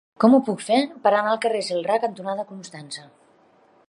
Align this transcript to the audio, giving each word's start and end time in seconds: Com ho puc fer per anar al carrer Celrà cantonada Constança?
Com 0.21 0.35
ho 0.35 0.37
puc 0.45 0.61
fer 0.69 0.77
per 1.03 1.11
anar 1.17 1.33
al 1.33 1.37
carrer 1.43 1.61
Celrà 1.67 1.99
cantonada 2.07 2.47
Constança? 2.53 3.05